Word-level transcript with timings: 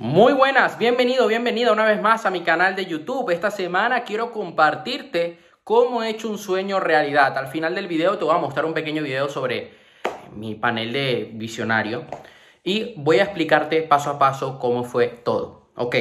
Muy 0.00 0.32
buenas, 0.32 0.78
bienvenido, 0.78 1.26
bienvenida 1.26 1.72
una 1.74 1.84
vez 1.84 2.00
más 2.00 2.24
a 2.24 2.30
mi 2.30 2.40
canal 2.40 2.74
de 2.74 2.86
YouTube. 2.86 3.28
Esta 3.28 3.50
semana 3.50 4.02
quiero 4.02 4.32
compartirte 4.32 5.38
cómo 5.62 6.02
he 6.02 6.08
hecho 6.08 6.30
un 6.30 6.38
sueño 6.38 6.80
realidad. 6.80 7.36
Al 7.36 7.48
final 7.48 7.74
del 7.74 7.86
video 7.86 8.16
te 8.16 8.24
voy 8.24 8.34
a 8.34 8.38
mostrar 8.38 8.64
un 8.64 8.72
pequeño 8.72 9.02
video 9.02 9.28
sobre 9.28 9.74
mi 10.34 10.54
panel 10.54 10.94
de 10.94 11.30
visionario 11.34 12.06
y 12.64 12.94
voy 12.96 13.18
a 13.18 13.24
explicarte 13.24 13.82
paso 13.82 14.08
a 14.08 14.18
paso 14.18 14.58
cómo 14.58 14.84
fue 14.84 15.08
todo. 15.08 15.70
Ok, 15.76 15.96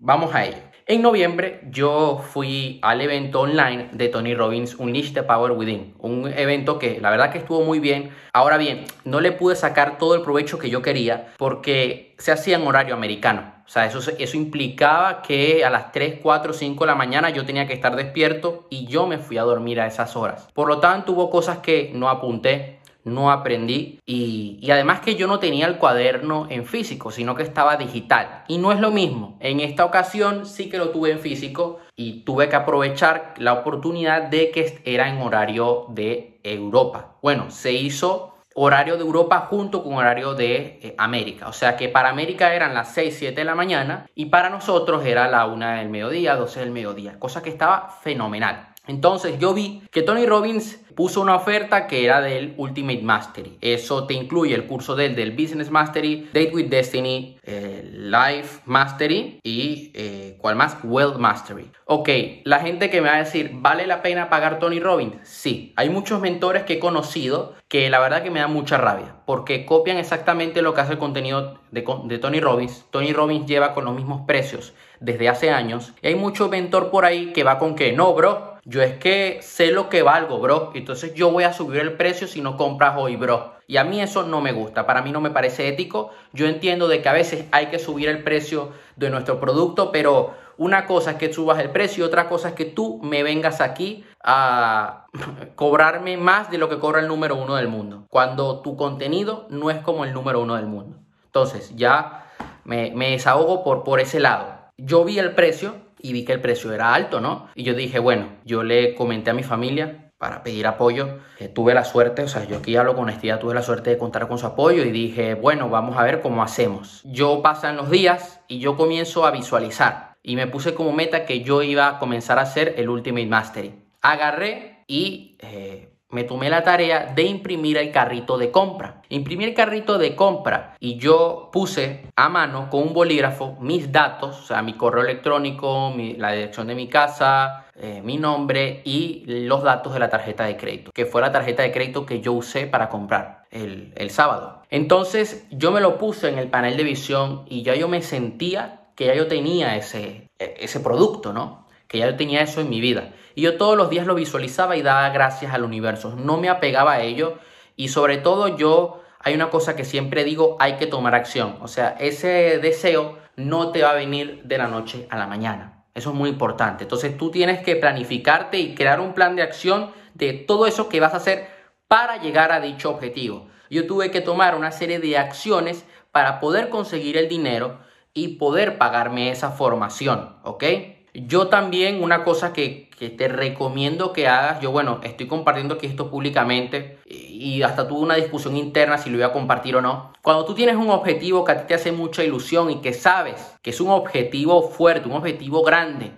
vamos 0.00 0.34
a 0.34 0.46
ello. 0.46 0.58
En 0.86 1.00
noviembre 1.00 1.62
yo 1.70 2.18
fui 2.18 2.78
al 2.82 3.00
evento 3.00 3.40
online 3.40 3.88
de 3.92 4.10
Tony 4.10 4.34
Robbins, 4.34 4.74
Unleash 4.74 5.14
the 5.14 5.22
Power 5.22 5.52
Within, 5.52 5.94
un 5.98 6.30
evento 6.30 6.78
que 6.78 7.00
la 7.00 7.08
verdad 7.08 7.32
que 7.32 7.38
estuvo 7.38 7.62
muy 7.62 7.78
bien. 7.78 8.10
Ahora 8.34 8.58
bien, 8.58 8.84
no 9.06 9.20
le 9.20 9.32
pude 9.32 9.56
sacar 9.56 9.96
todo 9.96 10.14
el 10.14 10.20
provecho 10.20 10.58
que 10.58 10.68
yo 10.68 10.82
quería 10.82 11.32
porque 11.38 12.14
se 12.18 12.32
hacía 12.32 12.56
en 12.56 12.66
horario 12.66 12.92
americano. 12.92 13.54
O 13.64 13.68
sea, 13.70 13.86
eso, 13.86 13.98
eso 14.18 14.36
implicaba 14.36 15.22
que 15.22 15.64
a 15.64 15.70
las 15.70 15.90
3, 15.90 16.18
4, 16.22 16.52
5 16.52 16.84
de 16.84 16.86
la 16.86 16.94
mañana 16.94 17.30
yo 17.30 17.46
tenía 17.46 17.66
que 17.66 17.72
estar 17.72 17.96
despierto 17.96 18.66
y 18.68 18.86
yo 18.86 19.06
me 19.06 19.16
fui 19.16 19.38
a 19.38 19.42
dormir 19.42 19.80
a 19.80 19.86
esas 19.86 20.16
horas. 20.16 20.48
Por 20.52 20.68
lo 20.68 20.80
tanto, 20.80 21.12
hubo 21.12 21.30
cosas 21.30 21.58
que 21.60 21.92
no 21.94 22.10
apunté, 22.10 22.80
no 23.04 23.30
aprendí 23.30 24.00
y, 24.06 24.68
además 24.70 25.00
que 25.00 25.14
yo 25.14 25.26
no 25.26 25.38
tenía 25.38 25.66
el 25.66 25.78
cuaderno 25.78 26.46
en 26.50 26.66
físico, 26.66 27.10
sino 27.10 27.34
que 27.34 27.42
estaba 27.42 27.76
digital. 27.76 28.44
Y 28.48 28.58
no 28.58 28.72
es 28.72 28.80
lo 28.80 28.90
mismo. 28.90 29.36
En 29.40 29.60
esta 29.60 29.84
ocasión 29.84 30.46
sí 30.46 30.68
que 30.68 30.78
lo 30.78 30.90
tuve 30.90 31.12
en 31.12 31.20
físico 31.20 31.78
y 31.96 32.24
tuve 32.24 32.48
que 32.48 32.56
aprovechar 32.56 33.34
la 33.38 33.52
oportunidad 33.52 34.22
de 34.22 34.50
que 34.50 34.80
era 34.84 35.08
en 35.08 35.20
horario 35.20 35.86
de 35.90 36.40
Europa. 36.42 37.16
Bueno, 37.22 37.50
se 37.50 37.72
hizo 37.72 38.34
horario 38.54 38.96
de 38.96 39.02
Europa 39.02 39.46
junto 39.50 39.82
con 39.82 39.94
horario 39.94 40.34
de 40.34 40.78
eh, 40.80 40.94
América. 40.96 41.48
O 41.48 41.52
sea 41.52 41.76
que 41.76 41.88
para 41.88 42.08
América 42.08 42.54
eran 42.54 42.74
las 42.74 42.94
6, 42.94 43.16
7 43.18 43.34
de 43.34 43.44
la 43.44 43.54
mañana 43.54 44.06
y 44.14 44.26
para 44.26 44.48
nosotros 44.48 45.04
era 45.04 45.28
la 45.28 45.46
1 45.46 45.66
del 45.76 45.88
mediodía, 45.88 46.36
12 46.36 46.60
del 46.60 46.70
mediodía. 46.70 47.18
Cosa 47.18 47.42
que 47.42 47.50
estaba 47.50 47.88
fenomenal. 48.02 48.73
Entonces 48.86 49.38
yo 49.38 49.54
vi 49.54 49.82
que 49.90 50.02
Tony 50.02 50.26
Robbins 50.26 50.80
puso 50.94 51.20
una 51.20 51.34
oferta 51.34 51.86
que 51.86 52.04
era 52.04 52.20
del 52.20 52.54
Ultimate 52.56 53.02
Mastery. 53.02 53.58
Eso 53.60 54.06
te 54.06 54.14
incluye 54.14 54.54
el 54.54 54.66
curso 54.66 54.94
del, 54.94 55.16
del 55.16 55.32
Business 55.32 55.70
Mastery, 55.70 56.28
Date 56.32 56.50
with 56.52 56.66
Destiny, 56.66 57.38
eh, 57.42 57.82
Life 57.92 58.60
Mastery 58.66 59.40
y 59.42 59.90
eh, 59.94 60.36
¿cuál 60.38 60.56
más? 60.56 60.76
Wealth 60.82 61.16
Mastery. 61.16 61.70
Ok, 61.86 62.08
la 62.44 62.60
gente 62.60 62.90
que 62.90 63.00
me 63.00 63.08
va 63.08 63.16
a 63.16 63.18
decir, 63.18 63.50
¿vale 63.54 63.86
la 63.86 64.02
pena 64.02 64.28
pagar 64.30 64.58
Tony 64.58 64.80
Robbins? 64.80 65.16
Sí, 65.24 65.72
hay 65.76 65.90
muchos 65.90 66.20
mentores 66.20 66.62
que 66.64 66.74
he 66.74 66.78
conocido 66.78 67.54
que 67.68 67.90
la 67.90 67.98
verdad 67.98 68.22
que 68.22 68.30
me 68.30 68.40
da 68.40 68.46
mucha 68.46 68.78
rabia 68.78 69.16
porque 69.26 69.66
copian 69.66 69.96
exactamente 69.96 70.62
lo 70.62 70.74
que 70.74 70.82
hace 70.82 70.92
el 70.92 70.98
contenido 70.98 71.58
de, 71.70 71.84
de 72.04 72.18
Tony 72.18 72.40
Robbins. 72.40 72.84
Tony 72.90 73.12
Robbins 73.12 73.46
lleva 73.46 73.74
con 73.74 73.84
los 73.84 73.94
mismos 73.94 74.22
precios 74.26 74.74
desde 75.00 75.28
hace 75.28 75.50
años 75.50 75.92
y 76.02 76.08
hay 76.08 76.14
mucho 76.14 76.48
mentor 76.48 76.90
por 76.90 77.04
ahí 77.04 77.32
que 77.32 77.42
va 77.42 77.58
con 77.58 77.74
que 77.74 77.92
no, 77.92 78.14
bro 78.14 78.53
yo 78.64 78.82
es 78.82 78.96
que 78.98 79.40
sé 79.42 79.70
lo 79.70 79.88
que 79.88 80.02
valgo, 80.02 80.38
bro. 80.38 80.70
Entonces 80.74 81.14
yo 81.14 81.30
voy 81.30 81.44
a 81.44 81.52
subir 81.52 81.80
el 81.80 81.94
precio 81.94 82.26
si 82.26 82.40
no 82.40 82.56
compras 82.56 82.94
hoy, 82.96 83.16
bro. 83.16 83.54
Y 83.66 83.76
a 83.76 83.84
mí 83.84 84.00
eso 84.00 84.24
no 84.24 84.40
me 84.40 84.52
gusta. 84.52 84.86
Para 84.86 85.02
mí 85.02 85.12
no 85.12 85.20
me 85.20 85.30
parece 85.30 85.68
ético. 85.68 86.10
Yo 86.32 86.46
entiendo 86.46 86.88
de 86.88 87.02
que 87.02 87.08
a 87.08 87.12
veces 87.12 87.44
hay 87.52 87.66
que 87.66 87.78
subir 87.78 88.08
el 88.08 88.22
precio 88.22 88.72
de 88.96 89.10
nuestro 89.10 89.38
producto, 89.38 89.92
pero 89.92 90.34
una 90.56 90.86
cosa 90.86 91.12
es 91.12 91.16
que 91.16 91.32
subas 91.32 91.58
el 91.58 91.70
precio 91.70 92.04
y 92.04 92.06
otra 92.06 92.28
cosa 92.28 92.50
es 92.50 92.54
que 92.54 92.64
tú 92.64 93.00
me 93.02 93.22
vengas 93.22 93.60
aquí 93.60 94.04
a 94.22 95.06
cobrarme 95.56 96.16
más 96.16 96.50
de 96.50 96.58
lo 96.58 96.68
que 96.68 96.78
cobra 96.78 97.00
el 97.00 97.08
número 97.08 97.36
uno 97.36 97.56
del 97.56 97.68
mundo. 97.68 98.06
Cuando 98.08 98.60
tu 98.60 98.76
contenido 98.76 99.46
no 99.50 99.70
es 99.70 99.78
como 99.78 100.04
el 100.04 100.14
número 100.14 100.40
uno 100.40 100.56
del 100.56 100.66
mundo. 100.66 100.98
Entonces 101.26 101.74
ya 101.76 102.30
me, 102.64 102.92
me 102.94 103.10
desahogo 103.10 103.62
por, 103.62 103.84
por 103.84 104.00
ese 104.00 104.20
lado. 104.20 104.54
Yo 104.76 105.04
vi 105.04 105.18
el 105.18 105.34
precio 105.34 105.83
y 106.04 106.12
vi 106.12 106.26
que 106.26 106.34
el 106.34 106.40
precio 106.42 106.70
era 106.72 106.92
alto, 106.92 107.18
¿no? 107.18 107.48
Y 107.54 107.62
yo 107.62 107.72
dije, 107.72 107.98
bueno, 107.98 108.28
yo 108.44 108.62
le 108.62 108.94
comenté 108.94 109.30
a 109.30 109.34
mi 109.34 109.42
familia 109.42 110.12
para 110.18 110.42
pedir 110.42 110.66
apoyo. 110.66 111.18
Tuve 111.54 111.72
la 111.72 111.82
suerte, 111.82 112.22
o 112.22 112.28
sea, 112.28 112.44
yo 112.44 112.58
aquí 112.58 112.76
hablo 112.76 112.94
con 112.94 113.04
honestidad, 113.04 113.40
tuve 113.40 113.54
la 113.54 113.62
suerte 113.62 113.88
de 113.88 113.96
contar 113.96 114.28
con 114.28 114.36
su 114.36 114.44
apoyo 114.46 114.84
y 114.84 114.90
dije, 114.90 115.32
bueno, 115.32 115.70
vamos 115.70 115.96
a 115.96 116.02
ver 116.02 116.20
cómo 116.20 116.42
hacemos. 116.42 117.00
Yo 117.04 117.40
pasan 117.40 117.76
los 117.76 117.88
días 117.88 118.42
y 118.48 118.58
yo 118.58 118.76
comienzo 118.76 119.24
a 119.24 119.30
visualizar 119.30 120.14
y 120.22 120.36
me 120.36 120.46
puse 120.46 120.74
como 120.74 120.92
meta 120.92 121.24
que 121.24 121.40
yo 121.40 121.62
iba 121.62 121.88
a 121.88 121.98
comenzar 121.98 122.38
a 122.38 122.42
hacer 122.42 122.74
el 122.76 122.90
Ultimate 122.90 123.26
Mastery. 123.26 123.74
Agarré 124.02 124.84
y 124.86 125.38
eh, 125.40 125.93
me 126.14 126.24
tomé 126.24 126.48
la 126.48 126.62
tarea 126.62 127.12
de 127.14 127.24
imprimir 127.24 127.76
el 127.76 127.90
carrito 127.90 128.38
de 128.38 128.50
compra. 128.50 129.02
Imprimí 129.08 129.44
el 129.44 129.52
carrito 129.52 129.98
de 129.98 130.14
compra 130.14 130.76
y 130.80 130.96
yo 130.96 131.50
puse 131.52 132.06
a 132.16 132.28
mano 132.28 132.70
con 132.70 132.84
un 132.84 132.94
bolígrafo 132.94 133.56
mis 133.60 133.92
datos, 133.92 134.38
o 134.38 134.42
sea, 134.44 134.62
mi 134.62 134.74
correo 134.74 135.02
electrónico, 135.02 135.92
la 136.16 136.32
dirección 136.32 136.68
de 136.68 136.74
mi 136.74 136.88
casa, 136.88 137.66
eh, 137.76 138.00
mi 138.02 138.16
nombre 138.16 138.80
y 138.84 139.24
los 139.26 139.62
datos 139.64 139.92
de 139.92 139.98
la 139.98 140.08
tarjeta 140.08 140.44
de 140.44 140.56
crédito, 140.56 140.92
que 140.92 141.04
fue 141.04 141.20
la 141.20 141.32
tarjeta 141.32 141.64
de 141.64 141.72
crédito 141.72 142.06
que 142.06 142.20
yo 142.20 142.32
usé 142.32 142.66
para 142.68 142.88
comprar 142.88 143.44
el, 143.50 143.92
el 143.96 144.10
sábado. 144.10 144.62
Entonces 144.70 145.46
yo 145.50 145.72
me 145.72 145.80
lo 145.80 145.98
puse 145.98 146.28
en 146.28 146.38
el 146.38 146.48
panel 146.48 146.76
de 146.76 146.84
visión 146.84 147.42
y 147.48 147.62
ya 147.62 147.74
yo 147.74 147.88
me 147.88 148.00
sentía 148.00 148.84
que 148.94 149.06
ya 149.06 149.14
yo 149.14 149.26
tenía 149.26 149.76
ese, 149.76 150.30
e, 150.38 150.54
ese 150.60 150.80
producto, 150.80 151.32
¿no? 151.32 151.63
Que 151.88 151.98
ya 151.98 152.10
yo 152.10 152.16
tenía 152.16 152.42
eso 152.42 152.60
en 152.60 152.70
mi 152.70 152.80
vida. 152.80 153.12
Y 153.34 153.42
yo 153.42 153.56
todos 153.56 153.76
los 153.76 153.90
días 153.90 154.06
lo 154.06 154.14
visualizaba 154.14 154.76
y 154.76 154.82
daba 154.82 155.08
gracias 155.10 155.52
al 155.52 155.64
universo. 155.64 156.14
No 156.16 156.36
me 156.38 156.48
apegaba 156.48 156.94
a 156.94 157.02
ello 157.02 157.38
y 157.76 157.88
sobre 157.88 158.18
todo 158.18 158.56
yo, 158.56 159.02
hay 159.20 159.34
una 159.34 159.50
cosa 159.50 159.76
que 159.76 159.84
siempre 159.84 160.24
digo, 160.24 160.56
hay 160.60 160.76
que 160.76 160.86
tomar 160.86 161.14
acción. 161.14 161.58
O 161.60 161.68
sea, 161.68 161.96
ese 161.98 162.58
deseo 162.58 163.18
no 163.36 163.70
te 163.70 163.82
va 163.82 163.90
a 163.90 163.94
venir 163.94 164.42
de 164.44 164.58
la 164.58 164.68
noche 164.68 165.06
a 165.10 165.18
la 165.18 165.26
mañana. 165.26 165.84
Eso 165.94 166.10
es 166.10 166.16
muy 166.16 166.28
importante. 166.28 166.84
Entonces 166.84 167.16
tú 167.16 167.30
tienes 167.30 167.62
que 167.62 167.76
planificarte 167.76 168.58
y 168.58 168.74
crear 168.74 169.00
un 169.00 169.14
plan 169.14 169.36
de 169.36 169.42
acción 169.42 169.92
de 170.14 170.32
todo 170.32 170.66
eso 170.66 170.88
que 170.88 171.00
vas 171.00 171.14
a 171.14 171.18
hacer 171.18 171.48
para 171.88 172.20
llegar 172.20 172.52
a 172.52 172.60
dicho 172.60 172.90
objetivo. 172.90 173.48
Yo 173.70 173.86
tuve 173.86 174.10
que 174.10 174.20
tomar 174.20 174.54
una 174.54 174.72
serie 174.72 174.98
de 174.98 175.18
acciones 175.18 175.84
para 176.12 176.40
poder 176.40 176.68
conseguir 176.68 177.16
el 177.16 177.28
dinero 177.28 177.80
y 178.12 178.36
poder 178.36 178.78
pagarme 178.78 179.30
esa 179.30 179.50
formación, 179.50 180.36
¿ok? 180.44 180.64
Yo 181.14 181.46
también 181.46 182.02
una 182.02 182.24
cosa 182.24 182.52
que, 182.52 182.90
te 182.98 183.28
recomiendo 183.28 184.12
que 184.12 184.26
hagas, 184.26 184.60
yo 184.60 184.72
bueno, 184.72 185.00
estoy 185.04 185.28
compartiendo 185.28 185.74
aquí 185.74 185.86
esto 185.86 186.10
públicamente 186.10 186.98
y 187.06 187.62
hasta 187.62 187.86
tuve 187.86 188.00
una 188.00 188.16
discusión 188.16 188.56
interna 188.56 188.98
si 188.98 189.10
lo 189.10 189.18
voy 189.18 189.24
a 189.24 189.32
compartir 189.32 189.76
o 189.76 189.82
no. 189.82 190.12
Cuando 190.22 190.44
tú 190.44 190.54
tienes 190.54 190.74
un 190.74 190.90
objetivo 190.90 191.44
que 191.44 191.52
a 191.52 191.60
ti 191.60 191.64
te 191.68 191.74
hace 191.74 191.92
mucha 191.92 192.24
ilusión 192.24 192.70
y 192.70 192.80
que 192.80 192.92
sabes 192.92 193.56
que 193.62 193.70
es 193.70 193.80
un 193.80 193.90
objetivo 193.90 194.68
fuerte, 194.70 195.08
un 195.08 195.14
objetivo 195.14 195.62
grande, 195.62 196.12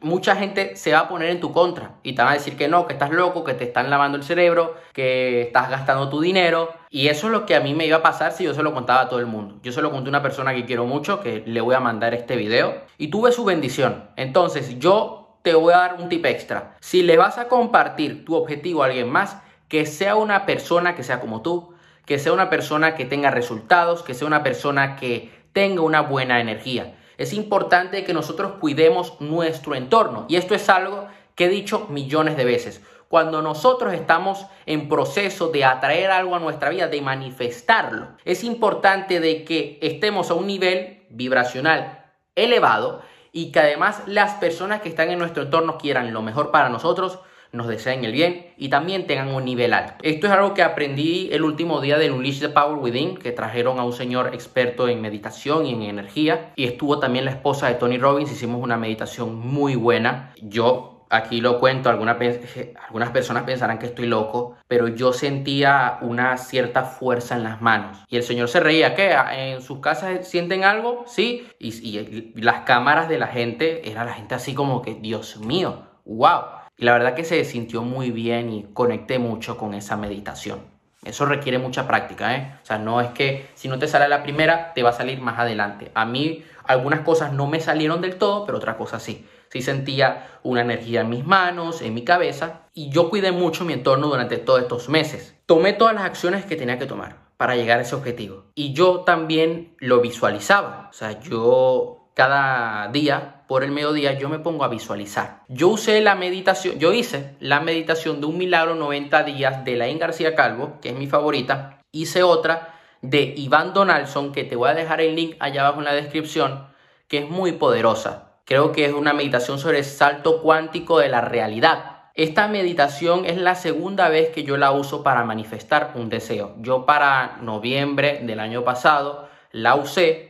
mucha 0.00 0.36
gente 0.36 0.76
se 0.76 0.92
va 0.92 1.00
a 1.00 1.08
poner 1.08 1.30
en 1.30 1.40
tu 1.40 1.52
contra 1.52 1.96
y 2.02 2.14
te 2.14 2.22
van 2.22 2.32
a 2.32 2.34
decir 2.34 2.56
que 2.56 2.68
no, 2.68 2.86
que 2.86 2.92
estás 2.92 3.10
loco, 3.10 3.44
que 3.44 3.54
te 3.54 3.64
están 3.64 3.90
lavando 3.90 4.16
el 4.16 4.24
cerebro, 4.24 4.76
que 4.92 5.42
estás 5.42 5.70
gastando 5.70 6.08
tu 6.08 6.20
dinero. 6.20 6.72
Y 6.90 7.08
eso 7.08 7.26
es 7.26 7.32
lo 7.32 7.46
que 7.46 7.56
a 7.56 7.60
mí 7.60 7.74
me 7.74 7.86
iba 7.86 7.98
a 7.98 8.02
pasar 8.02 8.32
si 8.32 8.44
yo 8.44 8.54
se 8.54 8.62
lo 8.62 8.74
contaba 8.74 9.02
a 9.02 9.08
todo 9.08 9.20
el 9.20 9.26
mundo. 9.26 9.58
Yo 9.62 9.72
se 9.72 9.82
lo 9.82 9.90
conté 9.90 10.08
a 10.08 10.10
una 10.10 10.22
persona 10.22 10.54
que 10.54 10.64
quiero 10.64 10.86
mucho, 10.86 11.20
que 11.20 11.42
le 11.46 11.60
voy 11.60 11.74
a 11.74 11.80
mandar 11.80 12.14
este 12.14 12.36
video 12.36 12.82
y 12.96 13.08
tuve 13.08 13.32
su 13.32 13.44
bendición. 13.44 14.08
Entonces 14.16 14.78
yo 14.78 15.38
te 15.42 15.54
voy 15.54 15.72
a 15.72 15.78
dar 15.78 15.96
un 16.00 16.08
tip 16.08 16.24
extra. 16.26 16.76
Si 16.80 17.02
le 17.02 17.16
vas 17.16 17.38
a 17.38 17.48
compartir 17.48 18.24
tu 18.24 18.34
objetivo 18.34 18.82
a 18.82 18.86
alguien 18.86 19.10
más, 19.10 19.38
que 19.68 19.86
sea 19.86 20.16
una 20.16 20.46
persona 20.46 20.94
que 20.94 21.02
sea 21.02 21.20
como 21.20 21.42
tú, 21.42 21.74
que 22.06 22.18
sea 22.18 22.32
una 22.32 22.48
persona 22.48 22.94
que 22.94 23.04
tenga 23.04 23.30
resultados, 23.30 24.02
que 24.02 24.14
sea 24.14 24.26
una 24.26 24.42
persona 24.42 24.96
que 24.96 25.30
tenga 25.52 25.82
una 25.82 26.00
buena 26.00 26.40
energía 26.40 26.94
es 27.18 27.32
importante 27.32 28.04
que 28.04 28.14
nosotros 28.14 28.52
cuidemos 28.60 29.20
nuestro 29.20 29.74
entorno. 29.74 30.24
Y 30.28 30.36
esto 30.36 30.54
es 30.54 30.68
algo 30.68 31.08
que 31.34 31.46
he 31.46 31.48
dicho 31.48 31.86
millones 31.90 32.36
de 32.36 32.44
veces. 32.44 32.80
Cuando 33.08 33.42
nosotros 33.42 33.92
estamos 33.92 34.46
en 34.66 34.88
proceso 34.88 35.48
de 35.48 35.64
atraer 35.64 36.10
algo 36.10 36.36
a 36.36 36.40
nuestra 36.40 36.70
vida, 36.70 36.88
de 36.88 37.02
manifestarlo, 37.02 38.08
es 38.24 38.44
importante 38.44 39.18
de 39.18 39.44
que 39.44 39.78
estemos 39.82 40.30
a 40.30 40.34
un 40.34 40.46
nivel 40.46 41.06
vibracional 41.10 42.04
elevado 42.36 43.02
y 43.32 43.50
que 43.50 43.60
además 43.60 44.02
las 44.06 44.34
personas 44.34 44.80
que 44.80 44.88
están 44.88 45.10
en 45.10 45.18
nuestro 45.18 45.42
entorno 45.42 45.78
quieran 45.78 46.12
lo 46.12 46.22
mejor 46.22 46.50
para 46.50 46.68
nosotros, 46.68 47.18
nos 47.52 47.66
deseen 47.68 48.04
el 48.04 48.12
bien 48.12 48.46
y 48.56 48.68
también 48.68 49.06
tengan 49.06 49.34
un 49.34 49.44
nivel 49.44 49.72
alto. 49.72 49.94
Esto 50.02 50.26
es 50.26 50.32
algo 50.32 50.54
que 50.54 50.62
aprendí 50.62 51.28
el 51.32 51.42
último 51.42 51.80
día 51.80 51.98
del 51.98 52.12
Unleash 52.12 52.40
the 52.40 52.48
Power 52.48 52.78
Within, 52.78 53.16
que 53.16 53.32
trajeron 53.32 53.78
a 53.78 53.84
un 53.84 53.92
señor 53.92 54.34
experto 54.34 54.88
en 54.88 55.00
meditación 55.00 55.66
y 55.66 55.72
en 55.72 55.82
energía. 55.82 56.52
Y 56.56 56.64
estuvo 56.64 56.98
también 56.98 57.24
la 57.24 57.30
esposa 57.30 57.68
de 57.68 57.74
Tony 57.74 57.98
Robbins, 57.98 58.30
hicimos 58.30 58.62
una 58.62 58.76
meditación 58.76 59.34
muy 59.36 59.76
buena. 59.76 60.32
Yo 60.42 61.06
aquí 61.10 61.40
lo 61.40 61.58
cuento, 61.58 61.88
algunas, 61.88 62.16
personas 62.16 63.42
pensarán 63.44 63.78
que 63.78 63.86
estoy 63.86 64.06
loco, 64.06 64.56
pero 64.66 64.88
yo 64.88 65.12
sentía 65.12 65.98
una 66.02 66.36
cierta 66.36 66.84
fuerza 66.84 67.36
en 67.36 67.44
las 67.44 67.62
manos. 67.62 67.98
Y 68.08 68.16
el 68.16 68.22
Señor 68.22 68.48
se 68.48 68.60
reía, 68.60 68.94
¿qué? 68.94 69.16
¿En 69.32 69.62
sus 69.62 69.80
casas 69.80 70.28
sienten 70.28 70.64
algo? 70.64 71.04
Sí. 71.06 71.46
Y, 71.58 71.68
y 71.78 72.40
las 72.42 72.60
cámaras 72.60 73.08
de 73.08 73.18
la 73.18 73.28
gente, 73.28 73.90
era 73.90 74.04
la 74.04 74.12
gente 74.12 74.34
así 74.34 74.54
como 74.54 74.82
que, 74.82 74.94
Dios 74.94 75.38
mío, 75.38 75.82
wow. 76.04 76.57
Y 76.78 76.84
la 76.84 76.92
verdad 76.92 77.14
que 77.14 77.24
se 77.24 77.44
sintió 77.44 77.82
muy 77.82 78.10
bien 78.12 78.50
y 78.50 78.62
conecté 78.72 79.18
mucho 79.18 79.58
con 79.58 79.74
esa 79.74 79.96
meditación. 79.96 80.60
Eso 81.04 81.26
requiere 81.26 81.58
mucha 81.58 81.86
práctica, 81.86 82.36
¿eh? 82.36 82.58
O 82.62 82.66
sea, 82.66 82.78
no 82.78 83.00
es 83.00 83.08
que 83.08 83.48
si 83.54 83.68
no 83.68 83.78
te 83.78 83.88
sale 83.88 84.08
la 84.08 84.22
primera, 84.22 84.72
te 84.74 84.82
va 84.82 84.90
a 84.90 84.92
salir 84.92 85.20
más 85.20 85.38
adelante. 85.38 85.90
A 85.94 86.04
mí 86.04 86.44
algunas 86.64 87.00
cosas 87.00 87.32
no 87.32 87.46
me 87.46 87.60
salieron 87.60 88.00
del 88.00 88.16
todo, 88.16 88.46
pero 88.46 88.58
otras 88.58 88.76
cosas 88.76 89.02
sí. 89.02 89.26
Sí 89.50 89.62
sentía 89.62 90.38
una 90.42 90.60
energía 90.60 91.00
en 91.00 91.08
mis 91.08 91.24
manos, 91.24 91.82
en 91.82 91.94
mi 91.94 92.04
cabeza, 92.04 92.62
y 92.74 92.90
yo 92.90 93.10
cuidé 93.10 93.32
mucho 93.32 93.64
mi 93.64 93.72
entorno 93.72 94.08
durante 94.08 94.36
todos 94.36 94.60
estos 94.60 94.88
meses. 94.88 95.36
Tomé 95.46 95.72
todas 95.72 95.94
las 95.94 96.04
acciones 96.04 96.44
que 96.44 96.56
tenía 96.56 96.78
que 96.78 96.86
tomar 96.86 97.16
para 97.38 97.56
llegar 97.56 97.78
a 97.78 97.82
ese 97.82 97.94
objetivo. 97.94 98.44
Y 98.54 98.72
yo 98.74 99.00
también 99.00 99.74
lo 99.78 100.00
visualizaba. 100.00 100.88
O 100.90 100.92
sea, 100.92 101.20
yo 101.20 102.10
cada 102.14 102.88
día, 102.88 103.37
por 103.48 103.64
el 103.64 103.72
mediodía, 103.72 104.12
yo 104.12 104.28
me 104.28 104.38
pongo 104.38 104.62
a 104.62 104.68
visualizar. 104.68 105.40
Yo 105.48 105.68
usé 105.68 106.00
la 106.02 106.14
meditación, 106.14 106.78
yo 106.78 106.92
hice 106.92 107.34
la 107.40 107.60
meditación 107.60 108.20
de 108.20 108.26
un 108.26 108.36
milagro 108.36 108.74
90 108.74 109.24
días 109.24 109.64
de 109.64 109.74
Laín 109.74 109.98
García 109.98 110.34
Calvo, 110.34 110.78
que 110.82 110.90
es 110.90 110.94
mi 110.94 111.06
favorita. 111.06 111.80
Hice 111.90 112.22
otra 112.22 112.74
de 113.00 113.32
Iván 113.36 113.72
Donaldson, 113.72 114.32
que 114.32 114.44
te 114.44 114.54
voy 114.54 114.68
a 114.68 114.74
dejar 114.74 115.00
el 115.00 115.16
link 115.16 115.36
allá 115.40 115.62
abajo 115.62 115.78
en 115.78 115.86
la 115.86 115.94
descripción, 115.94 116.68
que 117.08 117.18
es 117.18 117.30
muy 117.30 117.52
poderosa. 117.52 118.34
Creo 118.44 118.70
que 118.72 118.84
es 118.84 118.92
una 118.92 119.14
meditación 119.14 119.58
sobre 119.58 119.78
el 119.78 119.84
salto 119.84 120.42
cuántico 120.42 120.98
de 120.98 121.08
la 121.08 121.22
realidad. 121.22 122.10
Esta 122.14 122.48
meditación 122.48 123.24
es 123.24 123.38
la 123.38 123.54
segunda 123.54 124.10
vez 124.10 124.28
que 124.28 124.42
yo 124.42 124.58
la 124.58 124.72
uso 124.72 125.02
para 125.02 125.24
manifestar 125.24 125.92
un 125.94 126.10
deseo. 126.10 126.54
Yo 126.58 126.84
para 126.84 127.38
noviembre 127.40 128.20
del 128.24 128.40
año 128.40 128.62
pasado 128.62 129.28
la 129.52 129.74
usé, 129.74 130.27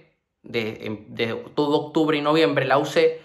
de, 0.49 1.45
todo 1.55 1.87
octubre 1.87 2.17
y 2.17 2.23
noviembre 2.23 2.65
la 2.65 2.79
usé 2.79 3.21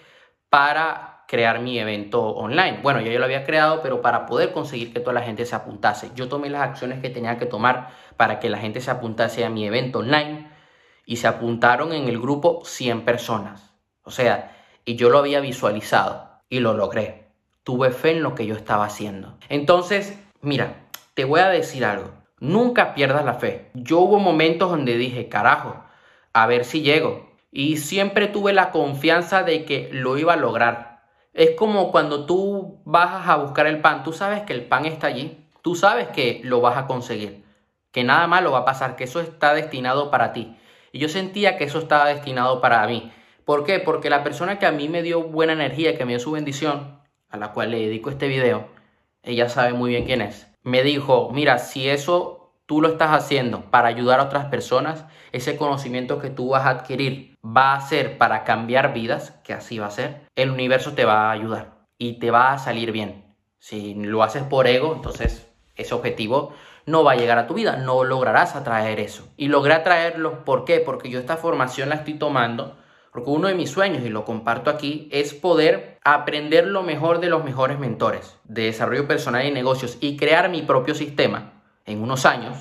para 0.48 1.24
crear 1.26 1.60
mi 1.60 1.78
evento 1.78 2.22
online. 2.22 2.80
Bueno, 2.82 3.00
ya 3.00 3.10
yo 3.12 3.18
lo 3.18 3.24
había 3.24 3.44
creado, 3.44 3.82
pero 3.82 4.02
para 4.02 4.26
poder 4.26 4.52
conseguir 4.52 4.92
que 4.92 5.00
toda 5.00 5.14
la 5.14 5.22
gente 5.22 5.46
se 5.46 5.56
apuntase. 5.56 6.10
Yo 6.14 6.28
tomé 6.28 6.50
las 6.50 6.62
acciones 6.62 7.00
que 7.00 7.10
tenía 7.10 7.38
que 7.38 7.46
tomar 7.46 7.90
para 8.16 8.38
que 8.40 8.50
la 8.50 8.58
gente 8.58 8.80
se 8.80 8.90
apuntase 8.90 9.44
a 9.44 9.50
mi 9.50 9.66
evento 9.66 10.00
online 10.00 10.50
y 11.06 11.16
se 11.16 11.26
apuntaron 11.26 11.92
en 11.92 12.08
el 12.08 12.20
grupo 12.20 12.62
100 12.64 13.04
personas. 13.04 13.74
O 14.02 14.10
sea, 14.10 14.56
y 14.84 14.96
yo 14.96 15.10
lo 15.10 15.18
había 15.18 15.40
visualizado 15.40 16.42
y 16.48 16.60
lo 16.60 16.74
logré 16.74 17.24
tuve 17.64 17.90
fe 17.90 18.12
en 18.12 18.22
lo 18.22 18.34
que 18.34 18.46
yo 18.46 18.54
estaba 18.54 18.84
haciendo. 18.84 19.36
Entonces, 19.48 20.16
mira, 20.42 20.86
te 21.14 21.24
voy 21.24 21.40
a 21.40 21.48
decir 21.48 21.84
algo. 21.84 22.12
Nunca 22.38 22.94
pierdas 22.94 23.24
la 23.24 23.34
fe. 23.34 23.70
Yo 23.74 24.00
hubo 24.00 24.18
momentos 24.18 24.70
donde 24.70 24.96
dije, 24.96 25.28
carajo, 25.28 25.82
a 26.34 26.46
ver 26.46 26.66
si 26.66 26.82
llego. 26.82 27.30
Y 27.50 27.78
siempre 27.78 28.26
tuve 28.26 28.52
la 28.52 28.70
confianza 28.70 29.42
de 29.42 29.64
que 29.64 29.88
lo 29.92 30.18
iba 30.18 30.34
a 30.34 30.36
lograr. 30.36 31.02
Es 31.32 31.52
como 31.52 31.90
cuando 31.90 32.26
tú 32.26 32.82
vas 32.84 33.26
a 33.28 33.36
buscar 33.36 33.66
el 33.66 33.80
pan, 33.80 34.02
tú 34.02 34.12
sabes 34.12 34.42
que 34.42 34.52
el 34.52 34.66
pan 34.66 34.84
está 34.84 35.06
allí, 35.06 35.48
tú 35.62 35.74
sabes 35.74 36.08
que 36.08 36.40
lo 36.44 36.60
vas 36.60 36.76
a 36.76 36.86
conseguir, 36.86 37.44
que 37.90 38.04
nada 38.04 38.26
malo 38.26 38.52
va 38.52 38.58
a 38.58 38.64
pasar, 38.64 38.94
que 38.94 39.04
eso 39.04 39.20
está 39.20 39.54
destinado 39.54 40.10
para 40.10 40.32
ti. 40.32 40.56
Y 40.92 40.98
yo 40.98 41.08
sentía 41.08 41.56
que 41.56 41.64
eso 41.64 41.78
estaba 41.78 42.06
destinado 42.06 42.60
para 42.60 42.86
mí. 42.86 43.10
¿Por 43.44 43.64
qué? 43.64 43.80
Porque 43.80 44.10
la 44.10 44.22
persona 44.22 44.58
que 44.58 44.66
a 44.66 44.72
mí 44.72 44.88
me 44.88 45.02
dio 45.02 45.22
buena 45.22 45.54
energía, 45.54 45.96
que 45.96 46.04
me 46.04 46.12
dio 46.12 46.20
su 46.20 46.32
bendición, 46.32 47.00
a 47.28 47.36
la 47.36 47.52
cual 47.52 47.72
le 47.72 47.80
dedico 47.80 48.10
este 48.10 48.28
video, 48.28 48.68
ella 49.22 49.48
sabe 49.48 49.72
muy 49.72 49.90
bien 49.90 50.04
quién 50.04 50.20
es, 50.20 50.46
me 50.62 50.82
dijo, 50.82 51.30
mira, 51.32 51.58
si 51.58 51.88
eso 51.88 52.43
tú 52.66 52.80
lo 52.80 52.88
estás 52.88 53.10
haciendo 53.10 53.70
para 53.70 53.88
ayudar 53.88 54.20
a 54.20 54.24
otras 54.24 54.46
personas, 54.46 55.04
ese 55.32 55.56
conocimiento 55.56 56.18
que 56.18 56.30
tú 56.30 56.50
vas 56.50 56.66
a 56.66 56.70
adquirir 56.70 57.36
va 57.44 57.74
a 57.74 57.80
ser 57.80 58.18
para 58.18 58.44
cambiar 58.44 58.92
vidas, 58.92 59.32
que 59.44 59.52
así 59.52 59.78
va 59.78 59.86
a 59.86 59.90
ser, 59.90 60.22
el 60.34 60.50
universo 60.50 60.94
te 60.94 61.04
va 61.04 61.28
a 61.28 61.32
ayudar 61.32 61.86
y 61.98 62.18
te 62.18 62.30
va 62.30 62.52
a 62.52 62.58
salir 62.58 62.92
bien. 62.92 63.36
Si 63.58 63.94
lo 63.94 64.22
haces 64.22 64.42
por 64.42 64.66
ego, 64.66 64.94
entonces 64.94 65.50
ese 65.76 65.94
objetivo 65.94 66.52
no 66.86 67.02
va 67.02 67.12
a 67.12 67.16
llegar 67.16 67.38
a 67.38 67.46
tu 67.46 67.54
vida, 67.54 67.76
no 67.76 68.04
lograrás 68.04 68.56
atraer 68.56 69.00
eso. 69.00 69.28
Y 69.36 69.48
logré 69.48 69.74
atraerlo, 69.74 70.44
¿por 70.44 70.64
qué? 70.64 70.80
Porque 70.80 71.08
yo 71.08 71.18
esta 71.18 71.36
formación 71.36 71.88
la 71.88 71.96
estoy 71.96 72.14
tomando 72.14 72.76
porque 73.14 73.30
uno 73.30 73.46
de 73.46 73.54
mis 73.54 73.70
sueños, 73.70 74.02
y 74.04 74.08
lo 74.08 74.24
comparto 74.24 74.70
aquí, 74.70 75.08
es 75.12 75.34
poder 75.34 76.00
aprender 76.02 76.66
lo 76.66 76.82
mejor 76.82 77.20
de 77.20 77.28
los 77.28 77.44
mejores 77.44 77.78
mentores 77.78 78.40
de 78.42 78.64
desarrollo 78.64 79.06
personal 79.06 79.46
y 79.46 79.52
negocios 79.52 79.98
y 80.00 80.16
crear 80.16 80.50
mi 80.50 80.62
propio 80.62 80.96
sistema 80.96 81.53
en 81.84 82.02
unos 82.02 82.26
años, 82.26 82.56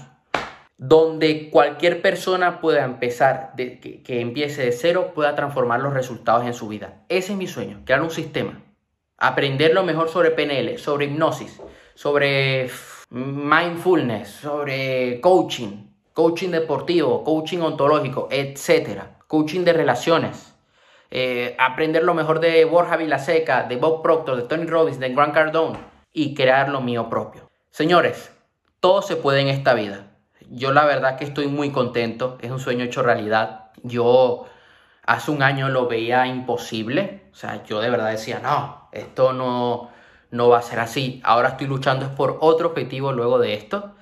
donde 0.77 1.49
cualquier 1.49 2.01
persona 2.01 2.59
pueda 2.59 2.83
empezar, 2.83 3.53
que 3.55 4.21
empiece 4.21 4.63
de 4.65 4.71
cero, 4.71 5.11
pueda 5.13 5.35
transformar 5.35 5.81
los 5.81 5.93
resultados 5.93 6.45
en 6.45 6.53
su 6.53 6.67
vida. 6.67 7.03
Ese 7.09 7.33
es 7.33 7.37
mi 7.37 7.47
sueño, 7.47 7.81
crear 7.85 8.01
un 8.01 8.11
sistema. 8.11 8.61
Aprender 9.17 9.73
lo 9.73 9.83
mejor 9.83 10.09
sobre 10.09 10.31
PNL, 10.31 10.77
sobre 10.77 11.05
hipnosis, 11.05 11.61
sobre 11.93 12.69
mindfulness, 13.09 14.29
sobre 14.29 15.21
coaching, 15.21 15.87
coaching 16.13 16.49
deportivo, 16.49 17.23
coaching 17.23 17.59
ontológico, 17.59 18.27
etcétera 18.31 19.13
coaching 19.33 19.61
de 19.61 19.73
relaciones, 19.73 20.53
eh, 21.09 21.55
aprender 21.57 22.03
lo 22.03 22.13
mejor 22.13 22.39
de 22.39 22.65
Borja 22.65 22.97
Vilaseca, 22.97 23.63
de 23.63 23.77
Bob 23.77 24.03
Proctor, 24.03 24.35
de 24.35 24.43
Tony 24.43 24.67
Robbins, 24.67 24.99
de 24.99 25.09
Grant 25.09 25.33
Cardone 25.33 25.79
y 26.13 26.35
crear 26.35 26.69
lo 26.69 26.81
mío 26.81 27.09
propio. 27.09 27.49
Señores, 27.71 28.31
todo 28.83 29.01
se 29.01 29.15
puede 29.15 29.39
en 29.39 29.47
esta 29.47 29.73
vida. 29.73 30.07
Yo 30.49 30.73
la 30.73 30.83
verdad 30.83 31.15
que 31.17 31.23
estoy 31.23 31.47
muy 31.47 31.71
contento, 31.71 32.37
es 32.41 32.51
un 32.51 32.59
sueño 32.59 32.83
hecho 32.83 33.01
realidad. 33.01 33.71
Yo 33.81 34.45
hace 35.05 35.31
un 35.31 35.41
año 35.41 35.69
lo 35.69 35.87
veía 35.87 36.27
imposible, 36.27 37.29
o 37.31 37.35
sea, 37.35 37.63
yo 37.63 37.79
de 37.79 37.89
verdad 37.89 38.11
decía, 38.11 38.41
no, 38.43 38.89
esto 38.91 39.31
no, 39.31 39.89
no 40.31 40.49
va 40.49 40.57
a 40.57 40.61
ser 40.61 40.81
así. 40.81 41.21
Ahora 41.23 41.47
estoy 41.47 41.67
luchando 41.67 42.13
por 42.13 42.39
otro 42.41 42.71
objetivo 42.71 43.13
luego 43.13 43.39
de 43.39 43.53
esto. 43.53 43.95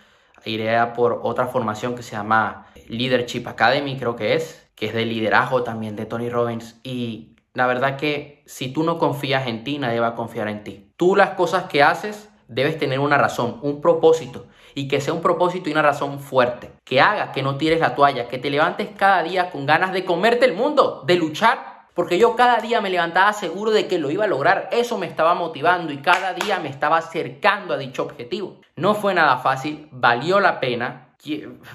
Iré 0.45 0.75
a 0.75 0.94
por 0.94 1.19
otra 1.22 1.45
formación 1.45 1.94
que 1.94 2.01
se 2.01 2.13
llama 2.13 2.66
Leadership 2.88 3.48
Academy, 3.48 4.00
creo 4.00 4.16
que 4.16 4.34
es, 4.34 4.68
que 4.74 4.88
es 4.88 4.95
de 4.95 5.06
liderazgo 5.06 5.62
también 5.62 5.95
de 5.95 6.07
Tony 6.07 6.31
Robbins. 6.31 6.80
Y 6.81 7.36
la 7.54 7.68
verdad 7.68 7.98
que 7.98 8.42
si 8.48 8.74
tú 8.74 8.81
no 8.81 8.98
confías 8.98 9.45
en 9.45 9.63
ti, 9.63 9.77
nadie 9.77 10.00
va 10.00 10.07
a 10.07 10.16
confiar 10.16 10.48
en 10.48 10.63
ti. 10.63 10.92
Tú 10.98 11.16
las 11.16 11.36
cosas 11.36 11.66
que 11.66 11.84
haces 11.84 12.31
debes 12.51 12.77
tener 12.77 13.00
una 13.00 13.18
razón, 13.18 13.59
un 13.63 13.81
propósito. 13.81 14.45
Y 14.75 14.88
que 14.88 15.01
sea 15.01 15.13
un 15.13 15.21
propósito 15.21 15.69
y 15.69 15.71
una 15.71 15.81
razón 15.81 16.19
fuerte. 16.19 16.71
Que 16.86 17.01
haga 17.01 17.31
que 17.31 17.42
no 17.42 17.57
tires 17.57 17.80
la 17.80 17.95
toalla, 17.95 18.27
que 18.27 18.38
te 18.38 18.50
levantes 18.50 18.89
cada 18.95 19.24
día 19.24 19.50
con 19.50 19.65
ganas 19.65 19.92
de 19.92 20.06
comerte 20.06 20.45
el 20.45 20.53
mundo, 20.53 21.03
de 21.06 21.15
luchar. 21.15 21.88
Porque 21.94 22.18
yo 22.18 22.36
cada 22.36 22.57
día 22.59 22.80
me 22.80 22.89
levantaba 22.89 23.33
seguro 23.33 23.71
de 23.71 23.88
que 23.88 24.00
lo 24.00 24.12
iba 24.12 24.24
a 24.25 24.27
lograr. 24.27 24.69
Eso 24.71 24.98
me 24.98 25.07
estaba 25.07 25.33
motivando 25.33 25.92
y 25.92 25.98
cada 25.98 26.33
día 26.33 26.59
me 26.59 26.69
estaba 26.69 26.98
acercando 26.98 27.74
a 27.74 27.77
dicho 27.77 28.03
objetivo. 28.03 28.62
No 28.75 28.95
fue 28.95 29.13
nada 29.13 29.38
fácil, 29.38 29.89
valió 29.92 30.39
la 30.39 30.59
pena 30.59 31.12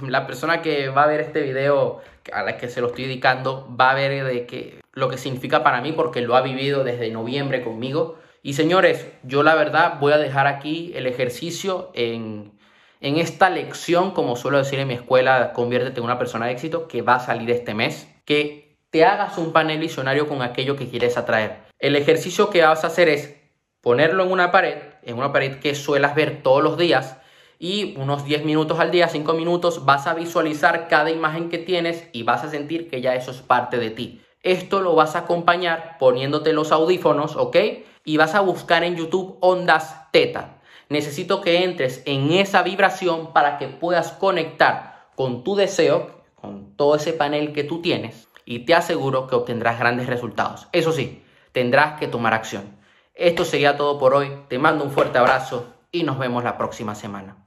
la 0.02 0.26
persona 0.26 0.62
que 0.62 0.88
va 0.88 1.04
a 1.04 1.06
ver 1.06 1.20
este 1.20 1.40
video, 1.40 2.00
a 2.32 2.42
la 2.42 2.56
que 2.56 2.68
se 2.68 2.80
lo 2.80 2.88
estoy 2.88 3.04
dedicando, 3.04 3.68
va 3.78 3.90
a 3.90 3.94
ver 3.94 4.24
de 4.24 4.46
que, 4.46 4.80
lo 4.92 5.08
que 5.08 5.18
significa 5.18 5.62
para 5.62 5.80
mí 5.80 5.92
porque 5.92 6.20
lo 6.20 6.36
ha 6.36 6.40
vivido 6.40 6.84
desde 6.84 7.10
noviembre 7.10 7.62
conmigo. 7.62 8.16
Y 8.46 8.52
señores, 8.52 9.04
yo 9.24 9.42
la 9.42 9.56
verdad 9.56 9.98
voy 9.98 10.12
a 10.12 10.18
dejar 10.18 10.46
aquí 10.46 10.92
el 10.94 11.08
ejercicio 11.08 11.90
en, 11.94 12.52
en 13.00 13.16
esta 13.16 13.50
lección, 13.50 14.12
como 14.12 14.36
suelo 14.36 14.58
decir 14.58 14.78
en 14.78 14.86
mi 14.86 14.94
escuela, 14.94 15.52
conviértete 15.52 15.98
en 15.98 16.04
una 16.04 16.16
persona 16.16 16.46
de 16.46 16.52
éxito, 16.52 16.86
que 16.86 17.02
va 17.02 17.16
a 17.16 17.26
salir 17.26 17.50
este 17.50 17.74
mes, 17.74 18.08
que 18.24 18.78
te 18.90 19.04
hagas 19.04 19.36
un 19.36 19.52
panel 19.52 19.80
visionario 19.80 20.28
con 20.28 20.42
aquello 20.42 20.76
que 20.76 20.88
quieres 20.88 21.16
atraer. 21.16 21.64
El 21.80 21.96
ejercicio 21.96 22.48
que 22.50 22.62
vas 22.62 22.84
a 22.84 22.86
hacer 22.86 23.08
es 23.08 23.34
ponerlo 23.80 24.22
en 24.22 24.30
una 24.30 24.52
pared, 24.52 24.78
en 25.02 25.18
una 25.18 25.32
pared 25.32 25.58
que 25.58 25.74
suelas 25.74 26.14
ver 26.14 26.44
todos 26.44 26.62
los 26.62 26.78
días, 26.78 27.16
y 27.58 27.96
unos 27.96 28.24
10 28.24 28.44
minutos 28.44 28.78
al 28.78 28.92
día, 28.92 29.08
5 29.08 29.32
minutos, 29.32 29.84
vas 29.84 30.06
a 30.06 30.14
visualizar 30.14 30.86
cada 30.86 31.10
imagen 31.10 31.48
que 31.48 31.58
tienes 31.58 32.08
y 32.12 32.22
vas 32.22 32.44
a 32.44 32.50
sentir 32.50 32.88
que 32.88 33.00
ya 33.00 33.16
eso 33.16 33.32
es 33.32 33.38
parte 33.38 33.78
de 33.78 33.90
ti. 33.90 34.22
Esto 34.44 34.82
lo 34.82 34.94
vas 34.94 35.16
a 35.16 35.20
acompañar 35.20 35.96
poniéndote 35.98 36.52
los 36.52 36.70
audífonos, 36.70 37.34
¿ok? 37.34 37.56
Y 38.06 38.16
vas 38.16 38.34
a 38.34 38.40
buscar 38.40 38.84
en 38.84 38.96
YouTube 38.96 39.36
ondas 39.40 40.10
teta. 40.12 40.60
Necesito 40.88 41.42
que 41.42 41.64
entres 41.64 42.02
en 42.06 42.30
esa 42.30 42.62
vibración 42.62 43.34
para 43.34 43.58
que 43.58 43.66
puedas 43.66 44.12
conectar 44.12 45.08
con 45.14 45.44
tu 45.44 45.56
deseo, 45.56 46.22
con 46.36 46.76
todo 46.76 46.94
ese 46.94 47.12
panel 47.12 47.52
que 47.52 47.64
tú 47.64 47.82
tienes, 47.82 48.28
y 48.44 48.60
te 48.60 48.74
aseguro 48.74 49.26
que 49.26 49.34
obtendrás 49.34 49.78
grandes 49.78 50.06
resultados. 50.06 50.68
Eso 50.72 50.92
sí, 50.92 51.24
tendrás 51.52 51.98
que 51.98 52.06
tomar 52.06 52.32
acción. 52.32 52.78
Esto 53.14 53.44
sería 53.44 53.76
todo 53.76 53.98
por 53.98 54.14
hoy. 54.14 54.30
Te 54.48 54.58
mando 54.58 54.84
un 54.84 54.92
fuerte 54.92 55.18
abrazo 55.18 55.74
y 55.90 56.04
nos 56.04 56.18
vemos 56.18 56.44
la 56.44 56.56
próxima 56.56 56.94
semana. 56.94 57.45